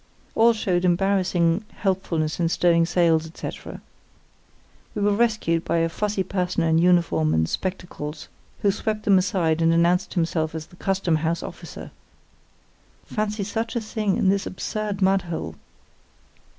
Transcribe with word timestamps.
All 0.33 0.51
showed 0.53 0.83
embarrassing 0.83 1.63
helpfulness 1.75 2.39
in 2.39 2.49
stowing 2.49 2.87
sails, 2.87 3.27
etc. 3.27 3.81
We 4.95 5.01
were 5.03 5.13
rescued 5.15 5.63
by 5.63 5.77
a 5.77 5.89
fussy 5.89 6.23
person 6.23 6.63
in 6.63 6.79
uniform 6.79 7.35
and 7.35 7.47
spectacles, 7.47 8.27
who 8.63 8.71
swept 8.71 9.03
them 9.03 9.19
aside 9.19 9.61
and 9.61 9.71
announced 9.71 10.15
himself 10.15 10.55
as 10.55 10.65
the 10.65 10.75
Custom 10.77 11.17
house 11.17 11.43
officer 11.43 11.91
(fancy 13.05 13.43
such 13.43 13.75
a 13.75 13.79
thing 13.81 14.17
in 14.17 14.29
this 14.29 14.47
absurd 14.47 15.03
mud 15.03 15.21
hole!) 15.21 15.53